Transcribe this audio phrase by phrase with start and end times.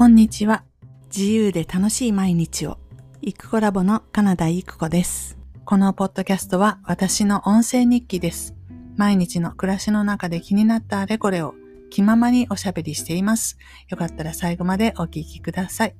[0.00, 0.64] こんにちは。
[1.14, 2.78] 自由で楽しい毎日を。
[3.20, 5.36] イクコラボのカナダイクコです。
[5.66, 8.54] このポッドキャストは私の音声日記です。
[8.96, 11.54] 毎日の暮らしの中で気になったあれこれを
[11.90, 13.58] 気ままにおしゃべりしています。
[13.90, 15.94] よかったら最後までお聞きください。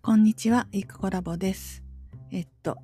[0.00, 1.84] こんにちは、イクコラボです。
[2.30, 2.78] えっと、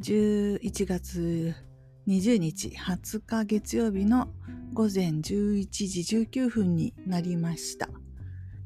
[0.00, 1.69] 11月
[2.10, 4.30] 20日20日月曜日の
[4.72, 5.22] 午前11
[5.68, 7.88] 時19分になりました。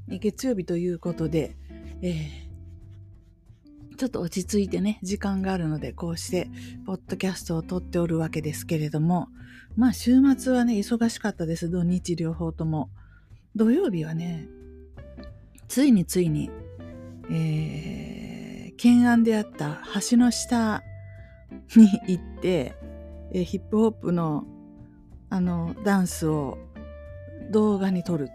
[0.09, 1.55] 月曜日ということで、
[2.01, 6.49] えー、ちょっと落ち着いてね、時間があるので、こうして、
[6.87, 9.29] ポッドキャストを撮っておるわけですけれども、
[9.77, 11.69] まあ、週末はね、忙しかったです。
[11.69, 12.89] 土日両方とも。
[13.55, 14.49] 土曜日はね、
[15.69, 16.51] ついについに、
[17.31, 20.83] えー、懸案であった橋の下
[21.77, 22.83] に行って、
[23.35, 24.47] えヒップホップの
[25.29, 26.59] あのダンスを
[27.51, 28.31] 動画に撮る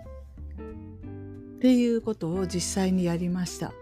[1.55, 3.73] っていうことを実際にやりました。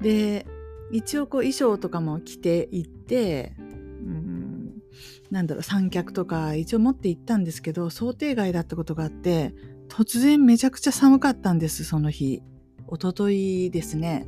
[0.00, 0.46] で
[0.90, 4.72] 一応こう衣装とかも着ていって、うん、
[5.30, 9.54] なんだろう三脚とか一応持って行ったんですけど想定外だったことがあって
[9.88, 12.42] 突然めちゃくちゃ寒かったんですその日
[12.90, 14.26] 一昨日ですね。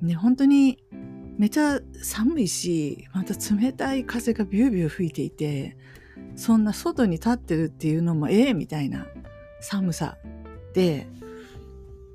[0.00, 0.83] ね本当に
[1.38, 5.76] めちゃ寒いしまた冷たい風がビュービュー吹いていて
[6.36, 9.06] そんな外に立ってるっていうのもええみたいな
[9.60, 10.16] 寒さ
[10.72, 11.08] で。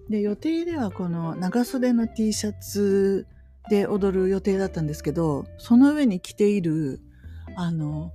[0.09, 3.27] で予定ではこの長袖の T シャツ
[3.69, 6.99] で踊る予定だったんですけどその上に着ている
[7.55, 8.11] あの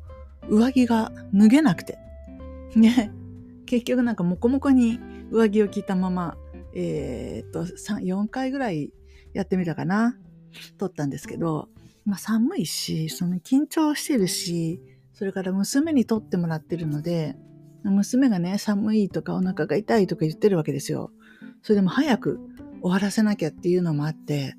[0.48, 1.98] 上着が脱げなくて。
[2.74, 3.12] ね。
[3.66, 4.98] 結局なんかモコモコに
[5.30, 6.36] 上着を着たまま
[6.74, 8.92] えー、っと4回ぐらい
[9.32, 10.16] やってみたかな。
[10.78, 11.68] 撮ったんですけど、
[12.04, 14.80] まあ、寒いし、その緊張してるし、
[15.12, 17.36] それから娘に撮ってもらってるので、
[17.84, 21.10] 娘がね、寒いとかお腹が痛いとか言ってるわけですよ。
[21.62, 22.40] それでも早く
[22.82, 24.54] 終わらせなきゃっていうのもあって、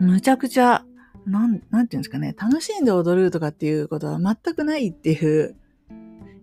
[0.00, 0.84] むちゃくちゃ、
[1.26, 5.56] なん、なんていうんですかね、楽しんで踊るとかっていうことは全くないっていう、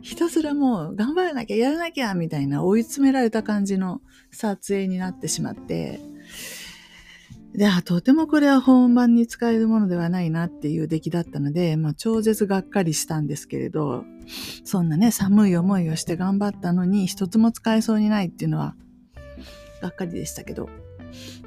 [0.02, 6.00] ひたすらもう頑張らなきゃやらなきゃみたいな追い詰められた感じの撮影になってしまって、
[7.54, 14.06] で、あ、とてもこれは本番に使えるものではないなっていう出来だったので、まあ、超絶がっかりしたんですけれど、
[14.64, 18.76] そんなね、寒い思いをして頑張ったのに一つも使えそうにないっていうのは、
[19.82, 20.70] がっかりでしたけど、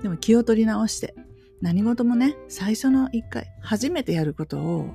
[0.02, 1.14] でも気を取り直して、
[1.62, 4.90] 何事もね、最初の一回、初めてやることを、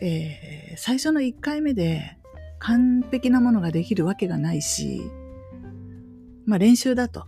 [0.00, 2.16] えー、最初の一回目で
[2.60, 5.00] 完璧なものができるわけがないし、
[6.46, 7.26] まあ練習だと。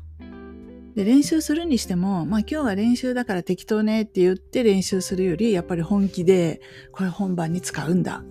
[0.94, 6.60] で、練習するにしても、まあ今日は練習だから適当ねって言って練習するより、やっぱり本気で、
[6.92, 8.24] これ本番に使うんだ、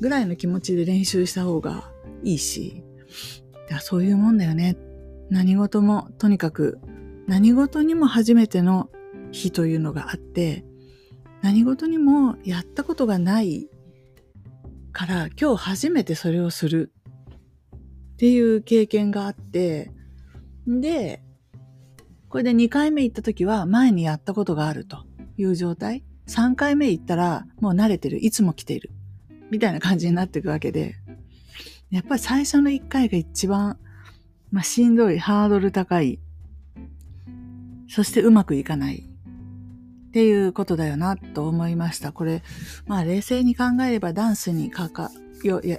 [0.00, 1.90] ぐらいの気持ちで練習した方が
[2.22, 2.82] いいし、
[3.80, 4.76] そういうもんだよね。
[5.30, 6.78] 何事も、とにかく、
[7.26, 8.90] 何事にも初めての
[9.32, 10.64] 日というのがあって、
[11.42, 13.68] 何事にもやったことがない
[14.92, 16.92] から今日初めてそれをする
[18.14, 19.90] っていう経験があって、
[20.66, 21.23] で、
[22.34, 25.06] これで2回目行った時は前にやったことがあると
[25.36, 26.02] いう状態。
[26.26, 28.18] 3回目行ったらもう慣れてる。
[28.18, 28.90] いつも来ている。
[29.52, 30.96] みたいな感じになっていくわけで。
[31.92, 33.78] やっぱり最初の1回が一番、
[34.50, 36.18] まあ、しんどい、ハードル高い。
[37.88, 39.04] そしてうまくいかない。
[40.08, 42.10] っていうことだよなと思いました。
[42.10, 42.42] これ、
[42.88, 45.12] まあ冷静に考えればダンスにかか、
[45.44, 45.78] よ、いや、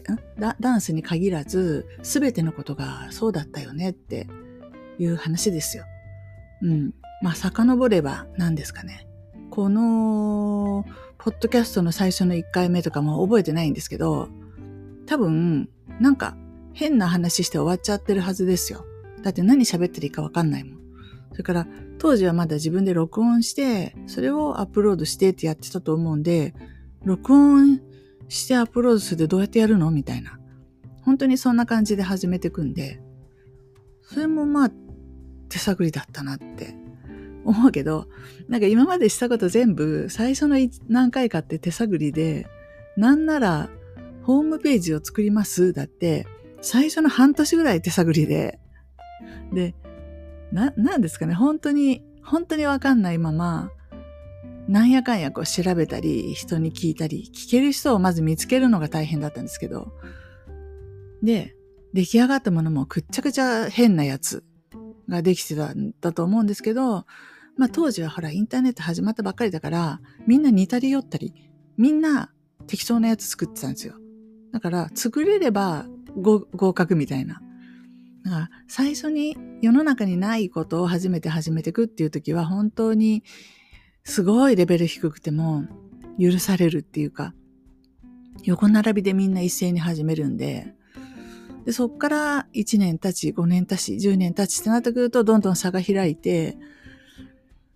[0.62, 4.30] ダンスに限らず、すべてのことがそうだったよねって
[5.00, 5.84] いう話ですよ。
[6.62, 6.94] うん。
[7.22, 9.08] まあ、遡れば何ですかね。
[9.50, 10.86] この、
[11.18, 14.30] ポッドキャストの最初の1回目とかも覚えてないんですけど、
[15.06, 16.36] 多分、なんか
[16.74, 18.86] 変な話して終わっちゃってるはずですよ。
[19.22, 20.80] だって何喋ってるかわかんないもん。
[21.32, 21.68] それから、
[21.98, 26.54] 当時はまだ自分で録音して、それをアップロードしてってやってたと思うんで、
[27.04, 27.82] 録音
[28.28, 30.40] してアップロードするってどうやってやるのみたいな。
[31.04, 33.02] 本当にそんな感じで始めていくんで、
[34.02, 34.72] それもまあ
[35.50, 36.76] 手探りだったなって
[37.44, 38.08] 思うけど、
[38.48, 40.58] なんか今までしたこと全部最初の
[40.88, 42.48] 何回かって手探りで、
[42.98, 43.70] なんなら
[44.24, 46.26] ホームページを作りますだって、
[46.62, 48.60] 最初の半年ぐらい手探りで、
[49.54, 49.76] で、
[50.52, 53.70] な、なんですかね、本当に、本当にわかんないまま、
[54.68, 59.94] なんやかんやこう調べたり、人に聞いたり、聞ける人をまず見つけるのが大変だったんですけど、
[61.22, 61.56] で、
[61.94, 64.44] 出来上がったものもくっちゃくちゃ変なやつ。
[65.10, 67.06] ができてたんだと思うんですけど、
[67.58, 71.34] まあ当時はほらインターネット始まったばっかりだから、みんな似たり寄ったり、
[71.78, 72.32] みんな
[72.68, 73.96] 適当なやつ作ってたんですよ。
[74.52, 75.86] だから作れれば
[76.16, 77.42] 合格みたいな。
[78.24, 83.24] だから最初に世の中にないことを初めて始めていくっていう時は本当に
[84.04, 85.66] すごいレベル低くても
[86.20, 87.34] 許されるっていうか、
[88.44, 90.74] 横並びでみんな一斉に始めるんで、
[91.66, 96.58] で、そっから1年経ち、5年経ち、10年経ちってなってくると、どんどん差が開いて、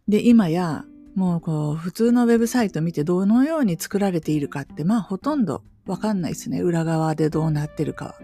[0.08, 6.62] で、今や、もうこう、普通のウェブサイト見てどのように作られているかって、まあほとんどわかんないですね。
[6.62, 8.16] 裏側でどうなってるかは。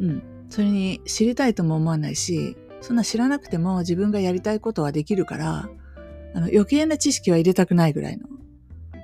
[0.00, 0.22] うん。
[0.50, 5.70] それに知りたいとも思わないし、そんな知らなくても自分がやりたいことはできるから、
[6.34, 8.26] あの、余計な知識は入れたくないぐらいの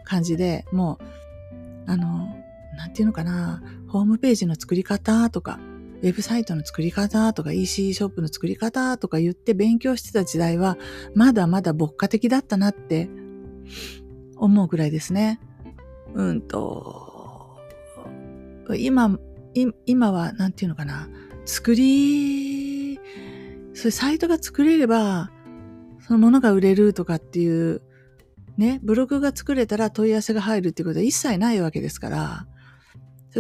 [0.05, 0.99] 感じで、も
[1.87, 2.37] う、あの、
[2.77, 5.59] なんていうのかな、ホームページの作り方とか、
[6.01, 10.79] ウェブサイトの作り方とか EC ショップの作り方とか言って勉強してた時代は、
[11.15, 13.09] まだまだ牧歌的だったなって
[14.37, 15.41] 思うぐらいですね。
[16.15, 17.59] うんと、
[18.77, 19.19] 今、
[19.87, 21.09] 今は、なんていうのかな、
[21.45, 22.97] 作り、
[23.75, 25.31] そういうサイトが作れれば、
[26.01, 27.83] そのものが売れるとかっていう、
[28.57, 32.47] ね、ブログが作れたら問い合わせが入るっていうことは一切ないわけですから、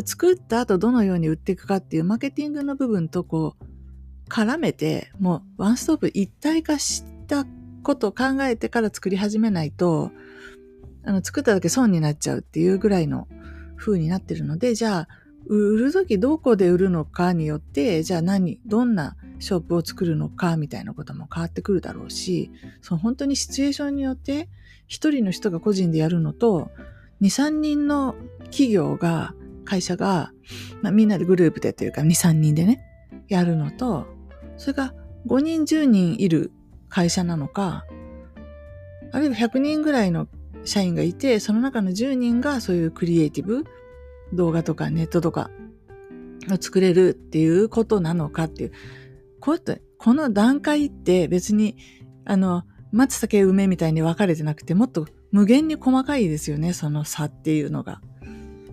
[0.04, 7.46] 作った後どのように売っていくかっていうマーケティングの部分とこう絡めてもうワンストップ一体化した
[7.82, 10.10] ことを考えてから作り始めないと
[11.04, 13.28] あの作っただけ損になっちゃうっていうぐらいの
[13.76, 15.08] 風になってるのでじゃあ
[15.46, 22.50] 売るときどこで売るのかによってじゃあ何どんなショップを作るのかみたいなことも変わってくるだろうし
[22.82, 24.48] その本当にシチュエーションによって
[24.86, 26.70] 一人の人が個人でやるのと
[27.22, 29.34] 2、3人の企業が
[29.68, 30.32] 会社が、
[30.80, 32.80] まあ、みんなでグループでというか2、3人でね、
[33.28, 34.06] やるのと、
[34.56, 34.94] それが
[35.26, 36.52] 5人、10人いる
[36.88, 37.84] 会社なのか、
[39.12, 40.26] あるいは100人ぐらいの
[40.64, 43.64] 社員がいて、その中の10人がそういうクリエイティブ、
[44.32, 45.50] 動画とかネットとか
[46.50, 48.72] を作れるっていうことなのかっていう、
[49.38, 51.76] こうやって、この段階って別に、
[52.24, 58.00] あの、松茸梅みたいに分かれてなくて、もっと無限に細かいですよね、その差っていうのが。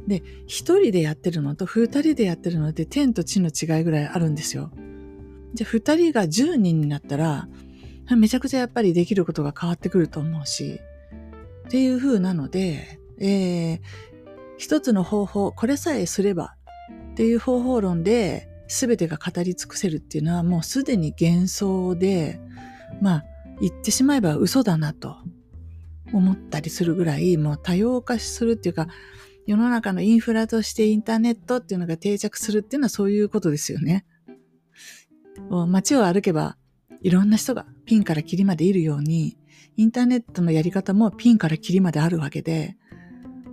[0.08, 4.72] で、一人でやってるのと二人でやってるので天と地の違いぐらいあるんですよ。
[5.54, 7.48] じゃあ二人が十人になったら、
[8.16, 10.80] めちゃくちゃやっぱりできることが変わってくると思うし、
[11.68, 13.80] っていう風なので、えー、
[14.58, 16.56] 一つの方法、これさえすれば
[17.12, 22.40] っていう方法論で全てが語り尽くせるっていうのはもうすでに幻想で、
[23.02, 23.24] まあ
[23.62, 25.16] 言ってしまえば嘘だなと
[26.14, 28.88] 思ったりするぐらいもう多様化するっていうか、
[29.48, 34.06] 世の中のインフラとしてインターネットっていうのが定着するっていうのはそういうことですよね。
[35.68, 36.58] 街を歩けば
[37.02, 39.38] いろんな人がピンからキリまでいるように、
[39.78, 42.78] インターネットのやり方もピンからキリまであるわけで、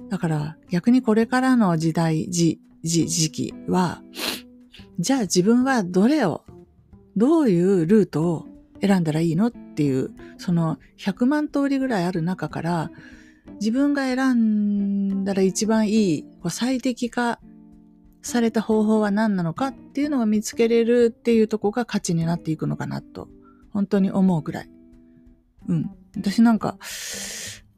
[0.09, 4.03] だから逆にこれからの時代、時、時、時期は、
[4.99, 6.45] じゃあ自分はどれを、
[7.15, 8.47] どういうルートを
[8.81, 12.91] 選んだらいいのっていう、その100万通りぐらいある中から、
[13.61, 17.41] 自分が選んだら一番いい、最適化
[18.23, 23.29] された方法は何なのかっていうのを見つけれるっていうとこが価値になっていくのかなと、
[23.73, 24.71] 本当に思うぐらい。
[25.69, 25.91] うん。
[26.17, 26.79] 私なんか、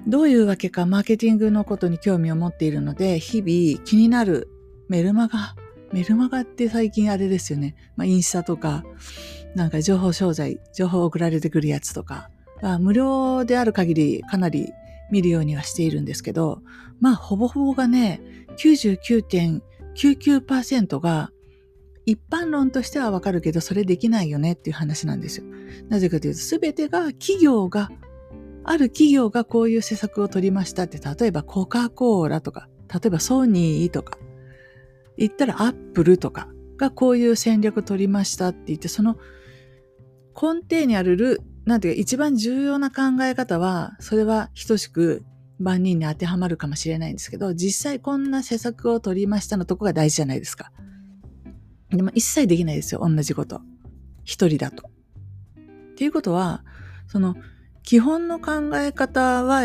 [0.06, 4.48] どういうわけかマーケティングのことに興味を持っているので、日々気になる
[4.88, 5.54] メルマガ、
[5.92, 7.74] メルマガって最近あれですよね。
[7.96, 8.84] まあ、インスタとか、
[9.54, 12.28] なんか情報商材、情報送られてくるやつとか、
[12.80, 14.72] 無料である限りかなり
[15.10, 16.62] 見るようにはしているんですけど、
[17.00, 18.20] まあ、ほぼほぼがね、
[18.56, 21.30] 99.99%が
[22.06, 25.46] 一般論としてはわかるけど、それできないよねっていう話なんですよ。
[25.88, 27.90] なぜかというと、すべてが企業が、
[28.66, 34.18] ある企業がこういう施策を取りましたって、例えばコカ・コーラとか、例えばソニーとか、
[35.16, 39.16] 言ったらアップルとかがこういう戦略取りましたって言って、その
[40.34, 45.24] 根底にあるるなんていうか一番重要な考え方は、それは等しく
[45.58, 50.72] 万人に当てはまるかもしれないんですけど、実際こんな施策を取りましたのとこが大事じゃないですか。
[51.90, 53.60] でも一切できないですよ、同じこと。
[54.24, 54.88] 一人だと。
[55.92, 56.64] っていうことは、
[57.06, 57.36] その
[57.82, 59.62] 基本の考え方は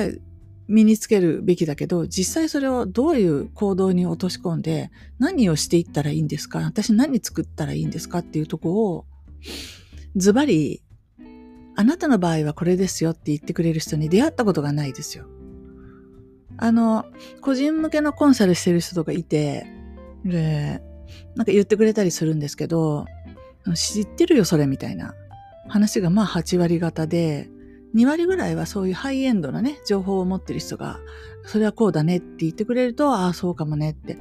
[0.68, 6.60] 身につけるべきだけど、実際それをどういう行動に落とし込んで、何をしていったらいいんですか？
[6.60, 8.20] 私何作ったらいいんですか？
[8.20, 9.06] っていうとこを、
[10.16, 10.84] ズバリ
[11.80, 15.28] あなたの場合はこれですよって言ってくれる人に出会ったことがないですよ。
[16.58, 17.06] あの、
[17.40, 19.66] 個人向けのコンサルしてる人とかいて、
[20.26, 20.82] で、
[21.38, 23.06] なんか言ってくれたりするんですけど、
[23.76, 25.16] 知ってるよ、それみたいな
[25.70, 27.50] 話がまあ8割方で、
[27.96, 31.00] 2割ぐらいはそういうハイエンドなね、情報を持ってる人が、
[31.46, 34.18] それはこうだねって言ってくれると、ああ、そうかもねって。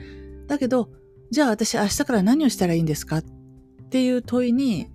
[0.47, 0.91] だけど、
[1.33, 3.25] じゃあ私明日から何をしたらいいんですかっ
[3.91, 4.87] ていう問いに、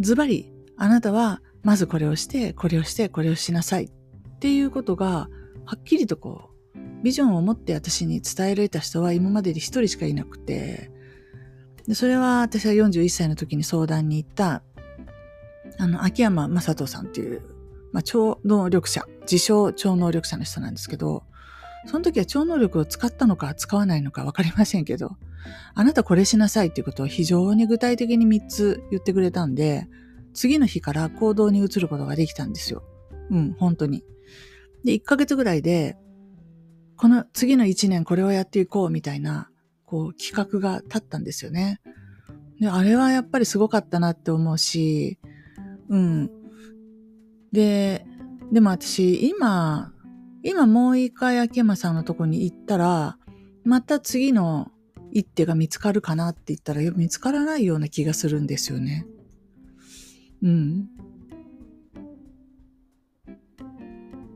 [0.00, 3.84] ズバリ、あなたはまずこれをして、これをして、これをしなさい。
[3.84, 3.88] っ
[4.40, 5.28] ていうことが、
[5.64, 10.90] はっきりとこう、ビジョンを持って私に伝えられた人は今までで一人しかいなくて、
[11.86, 14.62] でそれは私は41歳の時に相談に行った、
[15.78, 17.42] あの、秋山正人さんっていう、
[17.92, 21.24] まあ、超能力者、自称超能力者の人なんですけど、
[21.86, 25.16] その時は超能力を使ったのか使わないのかわかりませんけど、
[25.74, 29.88] あなたこれしなさいっていうことを非常に具体的に3つ言ってくれたんで、
[30.34, 32.82] 次の日から行動に移ることができたんですよ。
[33.30, 34.04] うん、本当に。
[34.84, 35.96] で、1ヶ月ぐらいで、
[36.96, 39.50] この次の1年これをやっていこうみたいな、
[39.84, 41.80] こう企画が立ったんですよね。
[42.60, 45.18] で、あれはやっぱりすごかったなって思うし、
[45.88, 46.30] うん。
[47.52, 48.06] で、
[48.52, 49.92] でも私、今、
[50.42, 53.18] 今もう一回秋山さんのとこに行ったら、
[53.64, 54.70] また次の
[55.12, 59.06] 一手が見つかるかなって言ったら見つからないような気がするんですよね。
[60.42, 60.88] うん。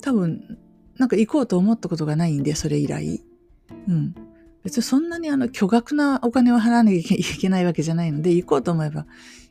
[0.03, 0.59] 多分、
[0.97, 3.21] なんか行こうと思ったことがないんで、それ以来。
[3.89, 4.15] うん。
[4.63, 9.07] 別にそんなにあの巨額なお金を払わなきゃいけないわけじゃないので、行こうと思えば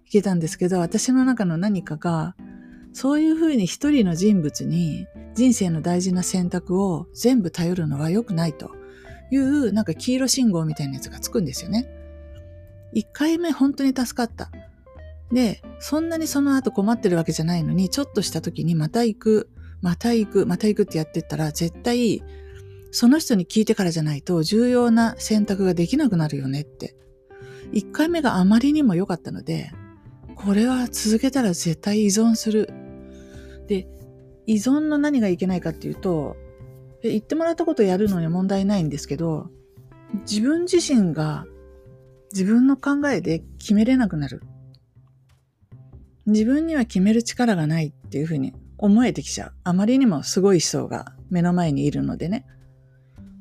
[0.06, 2.36] 行けたんですけど、私の中の何かが、
[2.92, 8.72] そういうふうに一人の人物に人生の大事な選択を全部頼るのは良くないと
[9.32, 11.88] いうなんか黄色信号みたいなやつがつくんですよね。
[12.94, 14.50] 一回目本当に助かった。
[15.36, 19.50] で、そんなにその後困ってるわけじゃないのに、ちょっとした時にまた行く、
[19.82, 22.24] また行く、また行くってやってったら絶対
[22.96, 26.96] その人に聞いてからじゃないと重要な選択ができなくなるよねって。
[27.74, 29.70] 一回目があまりにも良かったので、
[30.38, 32.70] これは続けたら絶対依存する
[33.68, 33.86] で、
[34.46, 36.38] 依存の何がいけないかっていうと、
[37.04, 39.50] 言ってもらったことやるのに問題ないんですけど、
[40.22, 41.46] 自分自身が
[42.32, 44.42] 自分の考えで決めれなくなる。
[46.26, 49.54] 自分には決める力がないっていうふうに思えてきちゃう。
[49.64, 52.46] あまりにもすごい人が目の前にいるのでね。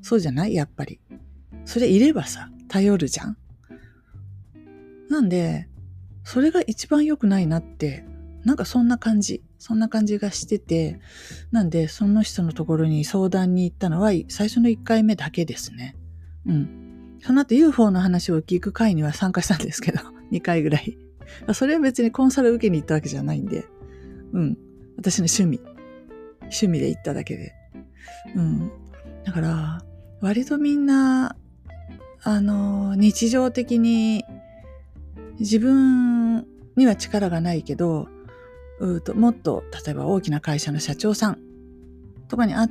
[0.03, 0.55] そうじゃない？
[0.55, 1.01] やっぱり。
[1.65, 3.37] それいればさ、頼るじゃん。
[5.09, 5.69] なんで、
[6.25, 8.05] それが一番良くないなって、
[8.45, 9.43] なんかそんな感じ。
[9.59, 11.01] そんな感じがしてて、
[11.51, 15.97] なんで、その人のところに相談に行ったのは、最初の1回目だけですね。
[16.47, 17.19] うん。
[17.23, 20.01] その後 UFO の話を聞く会には参加したんですけど、
[20.31, 20.99] 2回ぐらい。
[21.53, 23.67] それは別にコンサル受けに行ったわけじゃないんで、
[24.33, 24.59] うん。
[24.97, 25.61] 私の趣味。
[26.43, 27.55] 趣味で行っただけで。
[28.35, 28.71] うん。
[29.25, 29.83] だから、
[30.21, 31.37] 割とみんな、
[32.23, 34.25] あの、日常的に
[35.39, 38.09] 自分には力がないけど、
[38.81, 41.39] うともっと例えば大きな会社の社長さん
[42.29, 42.69] とかに会っ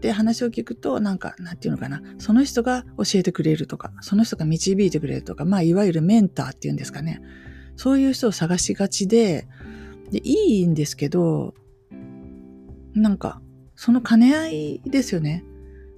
[0.00, 7.20] て話を聞くとなんかなんていうのかなその人が教えてくれるとかその人が導いてくれるとかまあいわゆるメンターっていうんですかね
[7.80, 9.48] そういう人を探しがちで
[10.10, 11.54] でいいんですけど
[12.92, 13.40] なんか
[13.74, 15.44] その兼ね合いですよね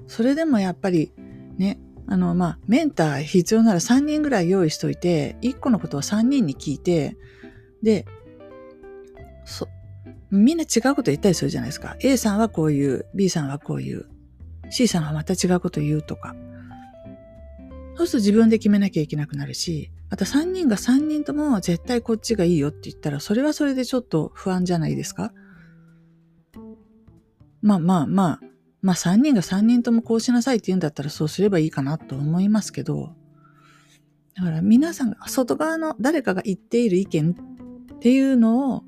[0.06, 1.10] それでもやっぱり
[1.56, 7.16] ねあのまあメンター必要なら3人ぐらい用意しといて1個のことを3人に聞いて
[7.82, 8.06] で
[9.44, 9.66] そ、
[10.30, 11.96] みんな違うこと言ったりするじゃないですか。
[11.98, 14.06] A さんはこういう、B さんはこういう、
[14.70, 16.36] C さんはまた違うこと言うとか。
[17.96, 25.32] そうすると自分で決めなきゃいけなくなるし、また3人が3人とも絶対こっちがいいよって言ったら、それはそれでちょっと不安じゃないですか？
[27.60, 28.40] まあまあまあ、
[28.82, 33.14] まあ3人が3人ともこうしなさいって言うんだったらそうすればいいかなと思いますけど、
[34.34, 37.36] だから皆さんが外側の誰かが言っている意見
[37.94, 38.82] っていうのを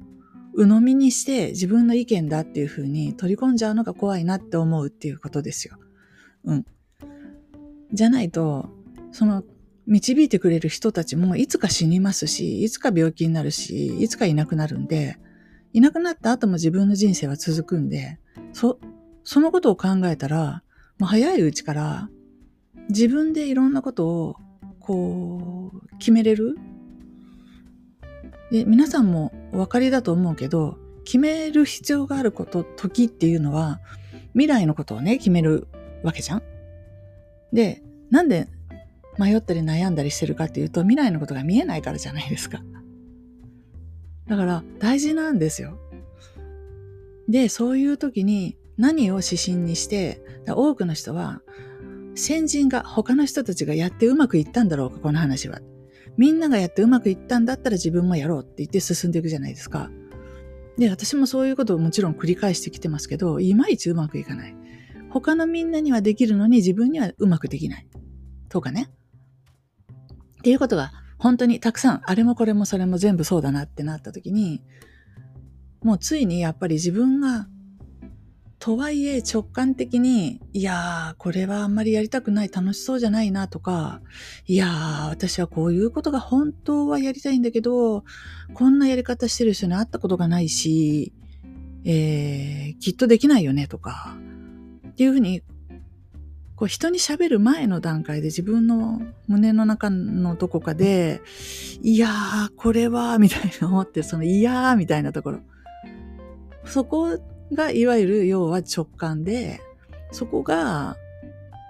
[0.56, 5.76] 鵜呑みにして自分の意見だっていうふうに取り込んじゃうのが怖いなって思うっていうことですよ。
[6.44, 6.66] うん。
[7.92, 8.70] じゃないと、
[9.14, 9.44] その
[9.87, 15.18] 導いてくれる人たちもいつか死にますし、いつか病気になるし、いつかいなくなるんで、
[15.73, 18.18] いなくなった後も自分の人生は続くんで、
[18.52, 18.80] そ、
[19.23, 20.64] そのことを考えたら、
[20.99, 22.09] もう早いうちから
[22.88, 24.37] 自分でいろんなことを
[24.80, 26.59] こう決めれる？
[28.50, 33.80] で、皆さんもお分かりだと思うけど、決める必要があること、時っていうのは、
[34.33, 35.68] 未来のことをね、決める
[36.02, 36.42] わけじゃん。
[37.52, 38.49] で、なんで
[39.18, 42.62] 迷ったり悩んだりしてるかっていうと、未来のことが見えないからじゃないですか。
[44.26, 45.78] だから、大事なんですよ。
[47.28, 51.42] で、そういう時に何を指針にして、多くの人は、
[52.14, 55.61] 先人が他の人たちがやってうまくいったんだろうか、この話は。
[56.16, 59.90] みんながやってうまくいったんだったら自分もやろうって言って進んでいくじゃないですか。
[60.78, 64.56] で、私もそういうことをもちろん繰り返してきてますけど、いまいちうまくいかない。
[65.11, 67.88] 他のみんなにはできるのに自分にはうまくできない。
[68.49, 68.90] とかね。
[70.44, 74.60] っていうことが本当にたくさん、あれもこれもそれも全部そうだなってなった時に、
[75.82, 77.46] もうついにやっぱり自分が
[78.58, 84.02] とはいえ直感的に、いやー、これはあんまりやりたくない、楽しそうじゃないなとか、
[84.46, 88.04] いやー、私はこういうことが本当はやりたいんだけど、
[88.52, 91.14] こんなやり方してる人に会ったことがないし、
[91.86, 94.14] えー、きっとできないよねとか、
[94.88, 95.40] っていうふうに、
[96.56, 101.20] こう人に喋る前の段階で自分の胸の中のどこかで、
[101.82, 105.40] いやー、これは、みたいな思ってその、いやー、みたいなところ。
[106.64, 107.18] そこ
[107.52, 109.61] がいわゆる要は直感で、
[110.12, 110.96] そこが、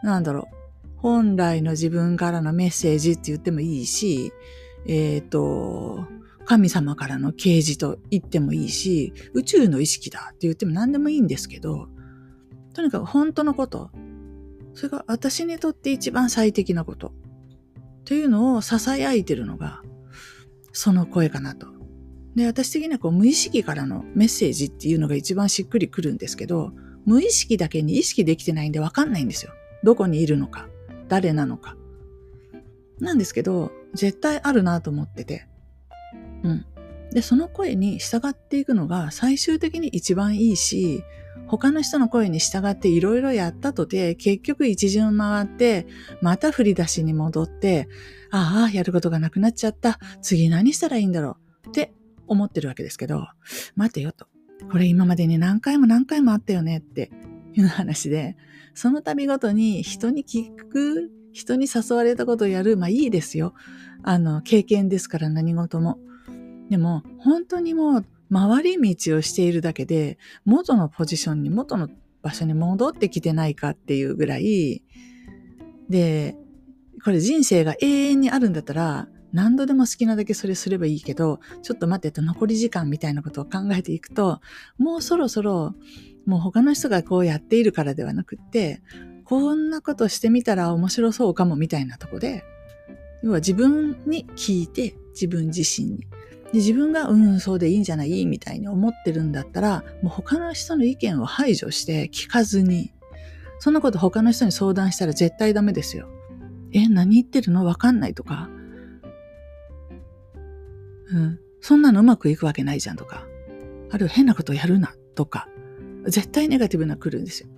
[0.03, 0.55] なんだろう、
[0.99, 4.33] 本来の自分からのメッセージって言ってもいいし、
[4.87, 6.07] えっ、ー、と、
[6.45, 11.89] 神様からの啓示と言ってもいいし、宇宙の意識だって言っても何でもいいんですけど、
[12.75, 13.91] とにかく本当のこと、
[14.75, 17.13] それが私にとって一番最適なこと、
[18.05, 19.83] というのを囁いてるのが、
[20.73, 21.69] その声かなと。
[22.35, 26.73] で、私的にはこう無意識からのメッセージっていうのが一番しっくりくるんですけど、
[27.07, 29.53] 無意識だけに意識できてないんでわかんないんですよ。
[29.85, 30.69] どこにいるのか、
[31.09, 31.77] 誰なのか。
[32.99, 35.47] なんですけど、絶対あるなと思ってて。
[36.43, 36.67] うん。
[37.13, 41.05] で、その声に従っていくのが最終的に一番いいし、
[41.59, 45.87] 他の人の声に従っていろいろやったとて、結局一巡回って、
[46.21, 47.89] また振り出しに戻って、
[48.31, 50.01] ああ、やることがなくなっちゃった。
[50.21, 51.95] 次何したらいいんだろうって
[52.27, 53.27] 思ってるわけですけど、
[53.77, 54.27] 待てよと。
[54.71, 57.11] これ今までに何回も何回もあったよねって
[57.53, 58.37] いう話で、
[58.75, 63.55] その度ごとに人に聞く、人に誘われたことをやる、まあいいですよ。
[64.03, 65.99] あの、経験ですから何事も。
[66.71, 71.89] でも、本当にもう回り道をしているだけで、元のポジションに、元の
[72.23, 74.83] 場所に戻ってきてないかっていうぐらい、
[75.89, 76.37] で、
[77.05, 84.41] これ人生が永遠にあるんだったら、何度でも好きなだけそれすればいいけど、ちょっと待ってと残り時間みたいなことを考えていくと、
[84.79, 85.75] もうそろそろ、
[86.25, 88.81] もう他の人がこうやっているからではなくって、
[89.25, 92.45] こんなことしてみたら面白そうかもみたいなとこで、
[93.23, 96.07] 要は自分に聞いて、自分自身に。
[96.55, 102.93] で自分が、うん、そうでいいんじゃないみたいに思ってるんだったら、もう他の人の意見を排除して聞かずに、
[103.59, 106.09] そんなこと他の人に相談したら絶対ダメですよ。
[106.73, 107.65] え、何言ってるの？
[107.65, 108.49] わかんないとか、
[111.11, 111.41] うん。
[111.61, 113.27] そんなのうまくいくわけないじゃんとか。
[113.91, 115.49] あるいは変なことやるなとか。
[116.07, 117.49] 絶対ネガティブな来るんですよ。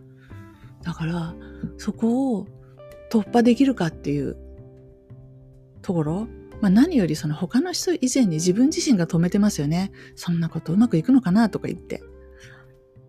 [0.82, 1.34] だから、
[1.76, 2.46] そこを
[3.10, 4.38] 突破できるかっていう
[5.82, 6.28] ところ、
[6.60, 9.92] まあ、何よりその他の人以前に自分自身が止めてますよね。
[10.14, 12.02] そんなことうまくいくのかなとか言って。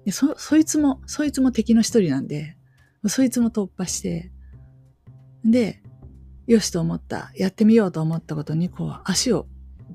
[0.05, 2.57] でそ、そいつも、そいつも敵の一人なんで、
[3.07, 4.31] そいつも突破して、
[5.43, 5.81] で、
[6.45, 9.47] よしと思った、やってみようと思ったことにこう足を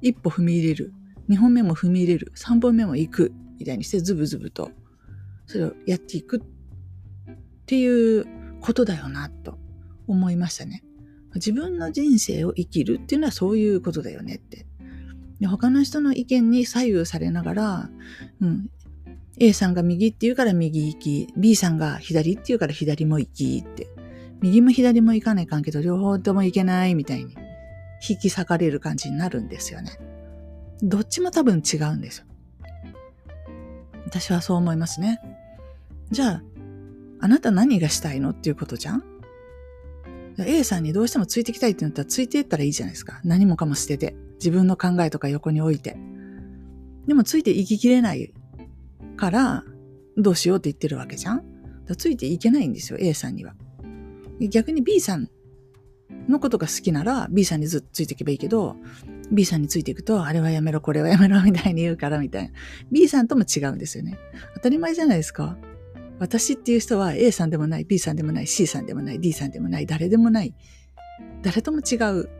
[0.03, 0.93] 一歩踏み入れる。
[1.29, 2.33] 二本目も踏み入れる。
[2.35, 3.33] 三本目も行く。
[3.59, 4.71] みたいにしてズブズブと、
[5.47, 6.41] それをやっていくっ
[7.65, 8.27] ていう
[8.61, 9.59] ことだよな、と
[10.07, 10.83] 思いましたね。
[11.37, 14.66] 自分の人生を生きるっていうのはそういうことだよねって。
[15.40, 17.90] で他の人の意見に左右されながら、
[18.40, 18.71] うん、
[19.38, 23.88] A さんが右って言うから右行き、B さんが左って言うから左も行きって。
[24.40, 27.35] 右も左も行かないかんけど、両方とも行けないみたいに。
[28.09, 29.99] 引き裂かれる感じになるんですよね。
[30.83, 32.27] どっちも多分違うんですよ。
[34.05, 35.21] 私はそう思いますね。
[36.11, 36.42] じゃあ、
[37.21, 39.05] あなた何がしたいのっていうことじゃん
[40.38, 43.21] ?A さんにどうしてもついてきたいって言ったらついていったらいいじゃないですか。
[43.25, 44.14] 何もかも捨てて。
[44.35, 45.97] 自分の考えとか横に置いて。
[47.07, 48.33] でもついていききれない
[49.16, 49.64] から、
[50.16, 51.45] どうしようって言ってるわけじゃん
[51.97, 53.55] ついていけないんですよ、A さんには。
[54.40, 55.29] 逆に B さん
[56.29, 58.77] のことが好きなら B さんにずっとついていけばいいけど、
[59.31, 62.51] B さんについていくと、あれはやめろ、これはやめろ、みたいに言うから、みたいな。
[62.90, 64.18] B さんとも違うんですよね。
[64.55, 65.57] 当たり前じゃないですか。
[66.22, 70.54] 私っていう人は A さんでもない、B さんでもない、C さんでもない、D さんでもない、誰でもない。
[71.42, 72.30] 誰とも違う。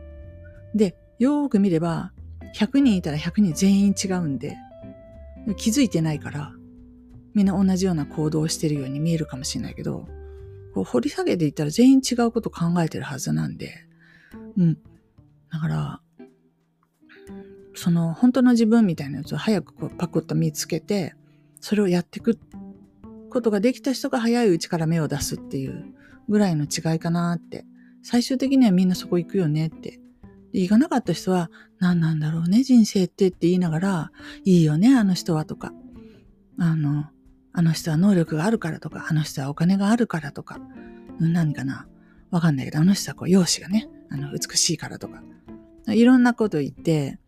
[0.73, 2.13] で、よーく見れば、
[2.55, 4.55] 100人いたら100人全員違うんで、
[5.57, 6.53] 気づいてないから、
[7.33, 10.07] みんな同じような行動をしてるように見えるかもしれないけど、
[10.73, 13.85] こう掘り下げていったら全員違うこと考えてるはずなんで、
[14.55, 14.77] うん。
[15.51, 16.01] だから、
[17.75, 21.15] その本当の自分みたいなやつを早くこうパクッと見つけて、
[21.59, 22.39] それをやっていく
[23.33, 25.93] ことができた人が早いうちから芽を出すっていう
[26.29, 27.65] ぐらいの違いかなって。
[28.05, 29.99] 最終的にはみんなそこ行くよねって。
[30.51, 34.11] 行かなかった人は何なんだろうね人生ってって言いながら、
[34.45, 35.73] いいよねあの人はとか。
[36.59, 37.05] あの、
[37.53, 40.59] あの人は能力があるからとか、あの人はお金があるからとか、
[41.19, 41.87] 何かな
[42.29, 45.23] わかんないけど、あの人はこう容姿がね、あの、美しいからとか、
[45.87, 47.19] いろんなこと言って、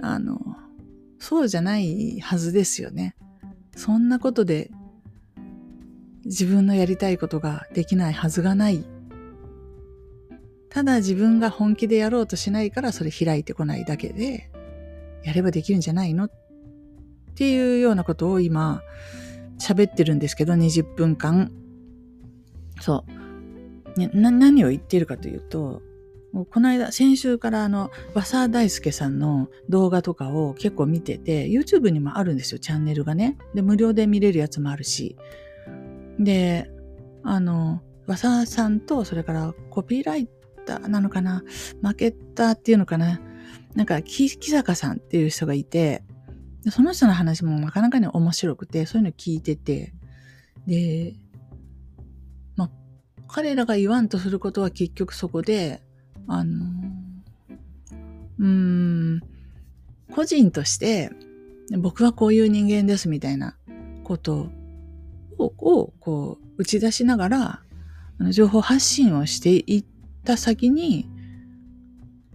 [0.00, 0.38] あの、
[1.18, 3.16] そうじゃないはずですよね。
[3.76, 4.70] そんなことで
[6.28, 8.84] 自分のやりたいことができないはずがない。
[10.68, 14.50] ただ自分が本気でやろうとしないからそれ開いてこないだけで、
[15.24, 16.26] やればできるんじゃないの？
[16.26, 16.30] っ
[17.34, 18.82] ていうようなことを今
[19.58, 21.50] 喋ってるんですけど、20分間。
[22.80, 23.04] そ
[23.96, 23.98] う。
[23.98, 25.80] ね、な、何を言ってるかというと、
[26.50, 33.38] この間、先週からあの、和沢大輔さんの動画とかを結構見てて、YouTube にもあるんですよ、チャンネルがね。
[33.54, 35.16] で、無料で見れるやつもあるし。
[36.18, 36.70] で、
[37.22, 40.28] あの、和沢さんと、それからコピーライ
[40.66, 41.42] ターなのかな、
[41.82, 43.20] マーケッターっていうのかな、
[43.74, 46.02] なんか、木坂さんっていう人がいて、
[46.70, 49.92] その人の話もなかなかに面白くて、そういうの聞いてて、
[50.66, 51.14] で、
[52.56, 52.70] まあ、
[53.26, 55.82] 彼らが言わんとすることは結局そこで、
[56.26, 56.66] あの、
[58.38, 59.20] うーん、
[60.12, 61.10] 個人として、
[61.78, 63.56] 僕はこういう人間ですみたいな
[64.04, 64.48] ことを、
[65.38, 67.62] をこう、打ち出しながら、
[68.20, 69.84] あの情報発信をしていっ
[70.24, 71.08] た先に、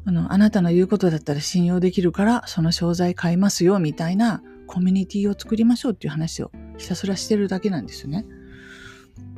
[0.06, 8.26] あの、あなたの言うことだったら信用できるから、その商材買いますよ、みたいなコミュニティを作りましょうっていう話をひたすらしてるだけなんですよね。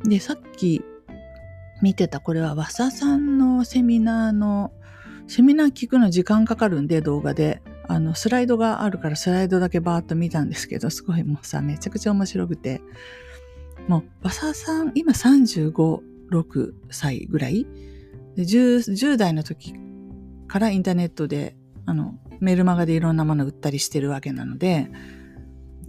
[0.04, 0.82] で、さっき
[1.82, 4.72] 見てたこれは和佐さんのセミナーの、
[5.28, 12.80] セミナー聞くの時間かかるんで動画で、あの、スライドがあるからスライドだけバーッと見たんですけど、すごいもうさ、めちゃくちゃ面白くて、
[13.88, 17.66] もう、和佐さん、今35、6歳ぐらい？
[18.34, 19.74] で 10, 10代の時
[20.48, 24.90] からインターネットで、あの、メールマガでいろんなもの売ったりしてるわけなので、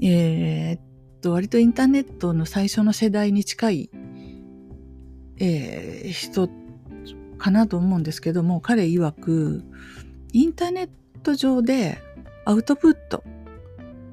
[0.02, 0.82] えー、っ
[1.22, 3.90] と、割とインターネットの最初の世代に近い
[5.40, 6.50] えー、人
[7.38, 9.64] かなと思うんですけども、彼曰く、
[10.34, 10.90] インターネッ
[11.24, 12.00] ト上で
[12.46, 13.24] アウトプット、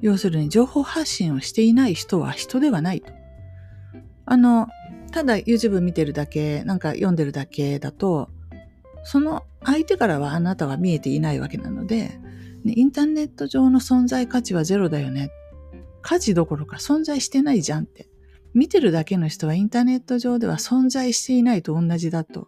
[0.01, 3.11] 要するに情報発信をしていない人は人ではないと。
[4.25, 4.67] あの、
[5.11, 8.29] ただ YouTube 見てるだけ、なんか読んでるだけだと、
[9.03, 12.19] その相手からはあなたは見えていないわけなので、
[12.65, 15.29] インターネット上の存在価値はゼロだよね。
[16.01, 18.07] 価値どころか存在してないじゃんって
[18.53, 22.47] 見てるだけの人はインターネット上では存在していないと同じだと。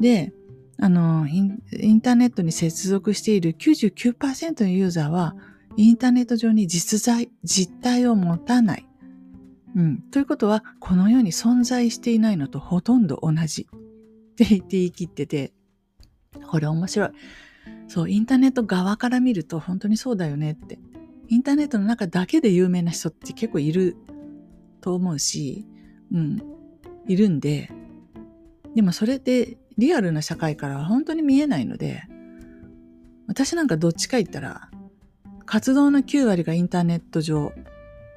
[0.00, 0.32] で、
[0.78, 5.36] あの、インターネットに接続している99%のユーザーは、
[5.76, 8.88] インターネット上に実在、実体を持たない。
[9.74, 9.98] うん。
[10.10, 13.68] ということは、この世に存在していないのとほとんど同じ。
[13.72, 15.52] って言って言い切ってて、
[16.50, 17.10] これ面白い。
[17.88, 20.78] そう、インターネット側から見ると本当にそうだよねって。
[21.28, 23.96] インターネットの中だけで有名な人って結構いる
[24.80, 25.66] と思うし、
[26.12, 26.42] うん、
[27.06, 27.70] いるんで、
[28.74, 32.02] でもそれってリアルな社会からは本当に見えないので、
[33.26, 34.70] 私なんかどっちか言ったら、
[35.46, 37.52] 活動の9割がインターネット上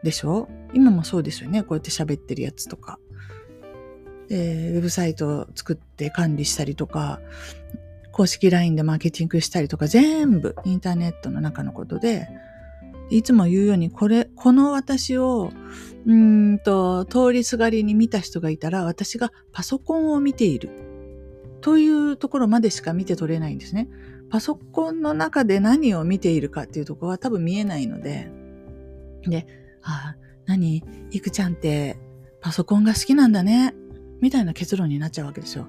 [0.06, 0.48] でしょ？
[0.74, 1.64] 今もそうですよね。
[1.64, 2.98] こうやって喋ってるやつとか。
[4.30, 7.20] で、ウェブサイトを作って管理したりとか、
[8.14, 12.30] 公式 LINE でマーケティングしたりとか、全部インターネットの中のことで、
[13.10, 15.52] いつも言うように、これ、この私を、
[16.08, 20.70] うんと、通りすがりに見た人がいたら、私がパソコンを見ている。
[21.62, 23.90] というところまでしか見て取れないんですね。
[24.30, 28.32] パソコンの中で何を見ているかっていうところは多分見えないので。
[29.28, 29.46] で、
[29.86, 30.84] あ、何？
[31.12, 31.98] いくちゃんって
[32.42, 33.74] パソコンが好きなんだね。
[34.22, 35.68] みたいな結論になっちゃうわけですよ。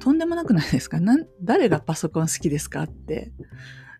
[0.00, 0.98] とんでもなくないですか？
[1.42, 3.32] 誰がパソコン好きですかって。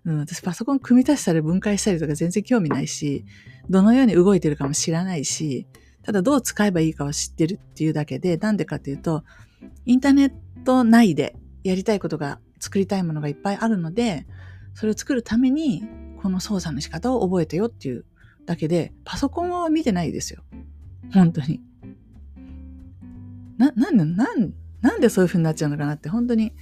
[0.05, 3.25] うん、私パソコン組み足したり分解したりとか全然興味ないし、
[3.71, 5.69] どのように動いてるかも知らないし、
[6.03, 9.23] ただどう使えばいいかを知ってるっていうだけで、なんでかっていうと、
[9.87, 10.33] インターネッ
[10.65, 14.27] ト内でやりたいことが作りたいものがいっぱいあるので、
[14.75, 15.85] それを作るために、
[16.21, 18.05] この操作の仕方を覚えてよっていう
[18.47, 20.43] だけで、パソコンは見てないですよ。
[21.13, 21.61] 本当に。
[23.59, 26.53] な、なんで、なん、なんでそういう風になっちゃうのかなって、本当に、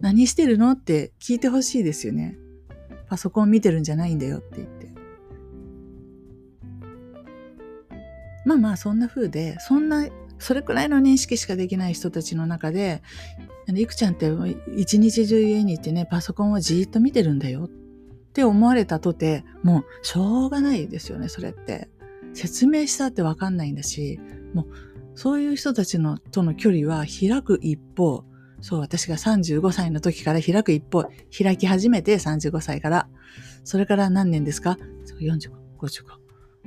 [0.00, 2.36] 何してるのって聞いてほしいですよね。
[3.08, 4.90] パソコン見てるんじゃないんだよって言って。
[8.44, 13.02] まあまあそんな風で、そんな、それくらいの認識しかできない人たちの中で、
[13.74, 14.30] いくちゃんって
[14.76, 17.79] 一日中家にいてね、パソコンをじーっと見てるんだよって
[18.30, 21.88] って思われたとて、もうしょうがないですよね、それって。
[22.32, 24.20] 説明したってわかんないんだし、
[24.54, 24.66] もう
[25.16, 28.24] そういう人たちのとの距離は開く一方、
[28.60, 33.08] そう、私が35歳の時から開く一方、開き始めて35歳から、
[33.64, 34.78] それから何年ですか
[35.20, 36.04] ?45、55、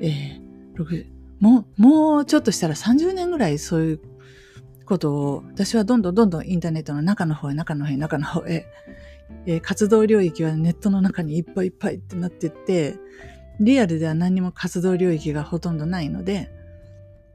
[0.02, 1.06] えー、60、
[1.39, 4.02] もう、もうちょっとしたら30年ぐらいそういう
[4.86, 8.65] ことを、私はどんどんどんどんインターネットの中の方へ、中の方へ、中の方へ、
[9.46, 12.96] えー、活動領域はネットの中にいっぱいいっぱいってなってって、
[13.60, 16.52] リアルでは何も活動領域がほとんどないので、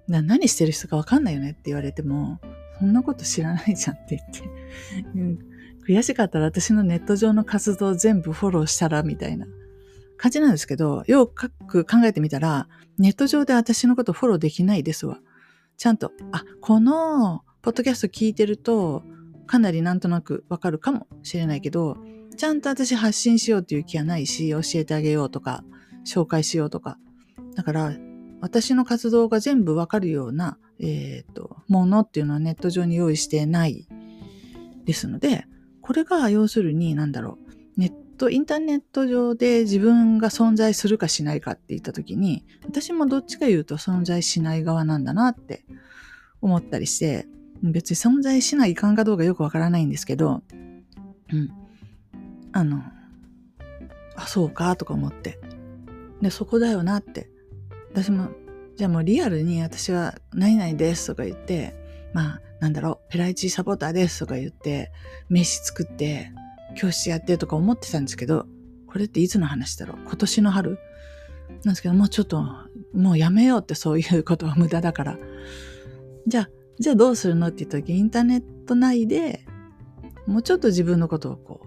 [0.09, 2.41] 何してる人かわかんないよねって言われても、
[2.79, 5.39] そんなこと知らないじゃんって言って、 うん、
[5.87, 9.47] 悔しかったら私のネット上の活動全部フォローしたらみたいな。
[10.19, 15.21] 感じなんですけど、よく考えてみたら、ネット上で私のことフォローできないですわ。
[15.77, 19.05] ちゃんと、あ、このポッドキャスト聞いてると、
[19.49, 21.97] かなりなんとなくわかるかもしれないけど、
[22.37, 25.65] ちゃんと私発信しようっていう気はないし、教えてあげようとか、
[26.07, 26.99] 紹介しようとか。
[27.57, 27.93] だから、
[28.41, 33.89] 私の活動が全部わかるような、えっ、ー、と、ものっていうのはネット上に用意してない
[34.85, 35.47] ですので、
[35.81, 37.39] これが要するに、なんだろ
[37.77, 45.65] う、ネット、インターネット上で自分が存在するかしないかって言った時に、私もどっちか言うと存在しない側なんだなって
[46.41, 47.27] 思ったりして、
[47.63, 50.43] 別に存在しないかんかどうかよくわからないんですけど、
[51.33, 51.51] うん。
[52.53, 52.83] あの、
[54.17, 55.39] あ、そうか、とか思って。
[56.21, 57.31] で、そこだよなって。
[57.93, 58.31] 私も、
[58.77, 61.75] じゃあもうリアルに私は何々ですとか言って、
[62.15, 64.93] まあ、なんだろう、ペライチサポーターですとか言って、
[65.29, 66.33] 名刺作って、
[66.77, 68.47] 教室やってとか思ってたんですけど、
[68.87, 69.99] これっていつの話だろう？
[70.05, 70.79] 今年の春？
[71.65, 72.45] なんですけど、もうちょっと、
[72.95, 75.19] もうやめようってそういうことは無駄だから。
[76.27, 79.45] じゃあ、じゃあどうするのって言った時、インターネット内で、
[80.27, 81.61] もうちょっと自分のことをこ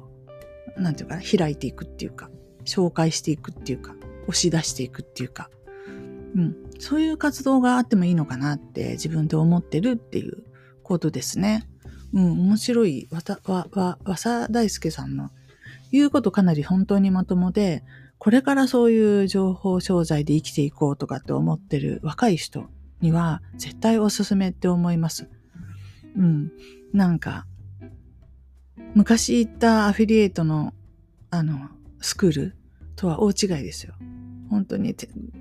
[0.78, 2.30] う、なんていうかな、開いていくっていうか、
[2.66, 3.96] 紹介していくっていうか、
[4.28, 5.50] 押し出していくっていうか、
[6.36, 10.44] うん、そういう活動があってもいいのかなって自分で思ってるっていう
[10.84, 11.68] ことですね。
[12.14, 15.32] うん、面白い、わた、わ、わ、わさ大輔さんの
[15.92, 17.84] 言うことかなり本当にまともで、
[18.18, 22.70] これからそういう情報商材で生きていこうとかって思ってる若い人
[23.02, 25.30] には絶対おすすめって思います。
[26.16, 26.52] うん。
[26.94, 27.46] なんか、
[28.94, 30.74] 昔行ったアフィリエイトの、
[31.30, 31.70] あの、
[32.02, 32.56] スクール
[32.96, 33.94] とは大違いですよ。
[34.50, 34.94] 本当に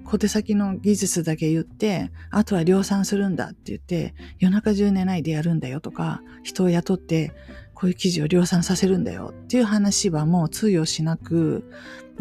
[0.04, 7.32] 小手先の技術だけ言って、あとは量産するんだって言って、夜中中寝ないでやるんだよとか、人を雇って
[7.74, 11.68] こういう記事を量産させるんだよっていう話はもう通用しなく、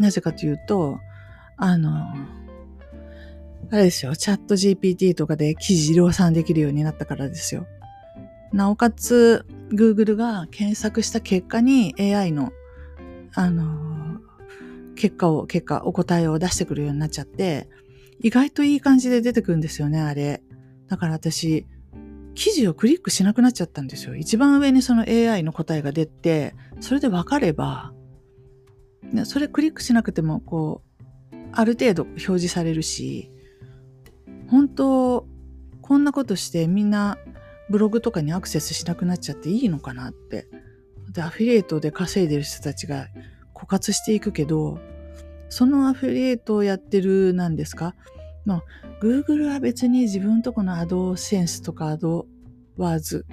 [0.00, 0.98] なぜかというと、
[1.56, 2.02] あの、
[3.72, 7.66] あれですよ、チャット GPT とかで記事量産できるようになったからですよ。
[8.52, 12.52] なおかつ、Google が検索した結果に AI の、
[13.34, 14.20] あの、
[14.96, 17.68] 結果を、結果、お答えを出してくるようになっちゃって、
[18.20, 20.42] 意外といい感じで出てくるんですよね、あれ。
[20.88, 21.66] だから私、
[22.34, 24.16] 記事をクリックしなくなっちゃったんですよ。
[24.16, 27.92] 一番上にその AI の答えが出て、それで分かれば、
[29.24, 30.82] それクリックしなくても、こ
[31.32, 33.29] う、ある程度表示されるし、
[34.50, 35.26] 本当
[35.80, 37.18] こんなことしてみんな
[37.68, 40.48] ブログとかにアクセスしなくなっちゃっていいのかなって。
[41.12, 43.08] で、アフィリエイトで稼いでる人たちが
[43.54, 44.78] 枯渇していくけど、
[45.48, 47.94] そのアフィリエイトをやってるなんですか？
[48.44, 48.64] まあ、
[49.00, 52.26] Google は別に自分とこのアドセンスとかアド
[52.76, 53.26] ワーズ、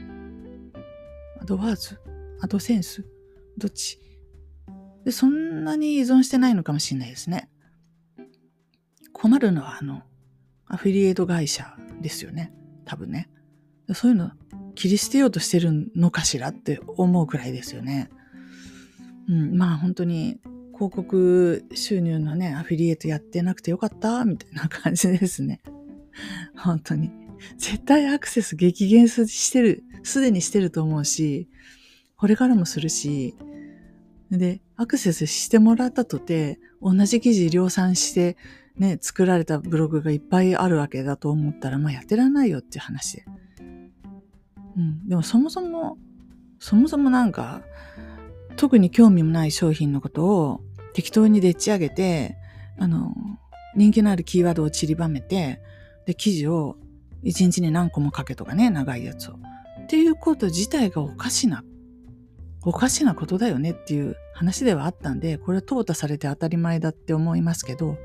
[1.39, 1.99] アドワーズ？
[2.41, 3.05] アドセンス？
[3.57, 3.99] どっち？
[5.03, 7.49] で、そんなに依存してないのかもしれないですね。
[9.13, 10.03] 困るのはあの、
[10.69, 12.53] アフィリエイト会社ですよね。
[12.85, 13.29] 多分ね。
[13.93, 14.31] そういうの
[14.75, 18.09] 切り捨てようとしてるのかしらって思うくらいですよね。
[19.29, 20.39] うん、まあ本当に
[20.73, 24.23] 広告収入のね、アフィリエイトやってなくてよかった？
[24.25, 25.61] みたいな感じですね。
[26.55, 27.11] 本当に。
[27.57, 31.47] 絶対アクセス激減してる、すでにしてると思うし、
[32.15, 33.35] これからもするし、
[34.31, 38.37] で、アクセスしてもらったとて、同じ記事量産して
[38.77, 43.25] ね、作られたブログがいっぱいあるわけだと思ったら、まあやってらんないよっていう話で。
[44.77, 45.07] うん。
[45.07, 45.97] でもそもそも、
[46.59, 47.63] そもそもなんか、
[48.55, 50.61] 特に興味もない商品のことを
[50.93, 52.37] 適当にでっち上げて、
[52.77, 53.13] あの、
[53.75, 55.61] 人気のあるキーワードを散りばめて、
[56.05, 56.77] で、記事を
[57.23, 59.35] 一日に何個も書けとかね、長いやつを。
[59.83, 61.63] っていうこと自体がおかしな、
[62.63, 67.97] おかしなことだよねっていう話ではあったんで、これは淘汰されて当たり前だって思いますけど、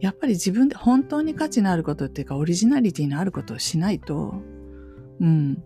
[0.00, 4.34] やっぱり自分で本当に価値のあることっていうかオリジナリティのあることをしないと、
[5.20, 5.62] うん、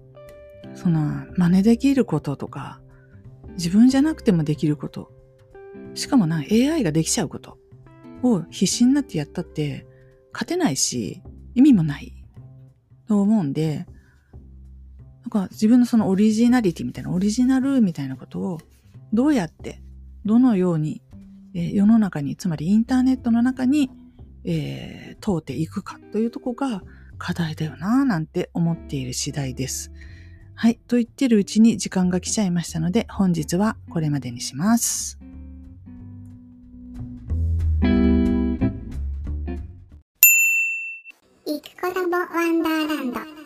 [0.74, 2.80] その真似できることとか、
[3.52, 5.10] 自分じゃなくてもできること、
[5.94, 7.58] しかもな AI ができちゃうこと
[8.22, 9.86] を必死になってやったって
[10.32, 11.22] 勝てないし
[11.54, 12.14] 意味もない。
[13.10, 13.86] と思うんで、
[15.22, 18.58] なんか自分のそのオリジナリティみたいな、オリジナルみたいなことを
[19.12, 19.82] どうやって、
[20.24, 21.02] どのように、
[21.52, 23.90] え世の中に、つまりインターネットの中に
[24.44, 26.82] えー、通っていくかというとこが
[27.18, 29.92] 課題だよなぁなんて思っている次第です。
[30.54, 30.76] はい。
[30.88, 35.18] と言ってるうちに時間が来ちゃいましたので、本日はこれまでにします。
[41.46, 43.39] 行くコラボワンダーランド。